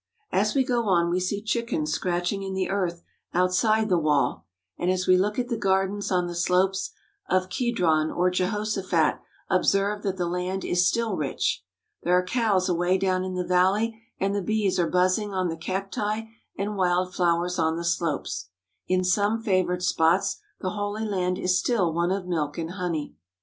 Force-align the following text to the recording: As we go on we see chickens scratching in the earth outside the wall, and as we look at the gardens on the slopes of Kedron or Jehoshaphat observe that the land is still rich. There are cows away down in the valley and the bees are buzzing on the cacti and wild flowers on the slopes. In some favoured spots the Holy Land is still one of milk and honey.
As 0.31 0.55
we 0.55 0.63
go 0.63 0.85
on 0.87 1.11
we 1.11 1.19
see 1.19 1.43
chickens 1.43 1.91
scratching 1.93 2.41
in 2.41 2.55
the 2.55 2.71
earth 2.71 3.03
outside 3.35 3.87
the 3.87 3.99
wall, 3.99 4.47
and 4.79 4.89
as 4.89 5.05
we 5.05 5.15
look 5.15 5.37
at 5.37 5.47
the 5.47 5.55
gardens 5.55 6.11
on 6.11 6.25
the 6.25 6.33
slopes 6.33 6.89
of 7.29 7.49
Kedron 7.49 8.09
or 8.09 8.31
Jehoshaphat 8.31 9.19
observe 9.47 10.01
that 10.01 10.17
the 10.17 10.25
land 10.25 10.65
is 10.65 10.87
still 10.87 11.15
rich. 11.15 11.63
There 12.01 12.17
are 12.17 12.25
cows 12.25 12.67
away 12.67 12.97
down 12.97 13.23
in 13.23 13.35
the 13.35 13.43
valley 13.45 14.01
and 14.19 14.33
the 14.33 14.41
bees 14.41 14.79
are 14.79 14.89
buzzing 14.89 15.35
on 15.35 15.49
the 15.49 15.55
cacti 15.55 16.23
and 16.57 16.75
wild 16.77 17.13
flowers 17.13 17.59
on 17.59 17.75
the 17.75 17.83
slopes. 17.85 18.49
In 18.87 19.03
some 19.03 19.39
favoured 19.43 19.83
spots 19.83 20.37
the 20.61 20.71
Holy 20.71 21.05
Land 21.05 21.37
is 21.37 21.59
still 21.59 21.93
one 21.93 22.09
of 22.09 22.25
milk 22.25 22.57
and 22.57 22.71
honey. 22.71 23.13